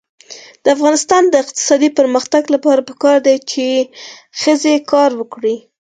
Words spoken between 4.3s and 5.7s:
ښځې کار وکړي.